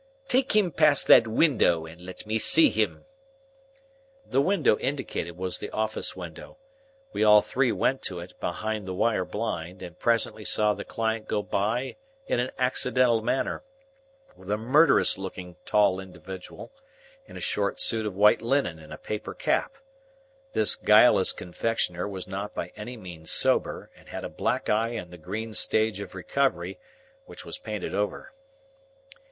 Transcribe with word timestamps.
"Take 0.27 0.55
him 0.55 0.71
past 0.71 1.05
that 1.09 1.27
window, 1.27 1.85
and 1.85 2.01
let 2.01 2.25
me 2.25 2.39
see 2.39 2.69
him." 2.71 3.05
The 4.25 4.41
window 4.41 4.79
indicated 4.79 5.37
was 5.37 5.59
the 5.59 5.69
office 5.69 6.15
window. 6.15 6.57
We 7.13 7.23
all 7.23 7.43
three 7.43 7.71
went 7.71 8.01
to 8.09 8.19
it, 8.19 8.33
behind 8.39 8.87
the 8.87 8.95
wire 8.95 9.25
blind, 9.25 9.83
and 9.83 9.99
presently 9.99 10.43
saw 10.43 10.73
the 10.73 10.83
client 10.83 11.27
go 11.27 11.43
by 11.43 11.97
in 12.25 12.39
an 12.39 12.49
accidental 12.57 13.21
manner, 13.21 13.61
with 14.35 14.49
a 14.49 14.57
murderous 14.57 15.19
looking 15.19 15.55
tall 15.67 15.99
individual, 15.99 16.71
in 17.27 17.37
a 17.37 17.39
short 17.39 17.79
suit 17.79 18.07
of 18.07 18.15
white 18.15 18.41
linen 18.41 18.79
and 18.79 18.91
a 18.91 18.97
paper 18.97 19.35
cap. 19.35 19.75
This 20.53 20.75
guileless 20.75 21.31
confectioner 21.31 22.07
was 22.09 22.27
not 22.27 22.55
by 22.55 22.71
any 22.75 22.97
means 22.97 23.29
sober, 23.29 23.91
and 23.95 24.09
had 24.09 24.23
a 24.23 24.29
black 24.29 24.67
eye 24.67 24.93
in 24.93 25.11
the 25.11 25.17
green 25.19 25.53
stage 25.53 25.99
of 25.99 26.15
recovery, 26.15 26.79
which 27.27 27.45
was 27.45 27.59
painted 27.59 27.93
over. 27.93 28.33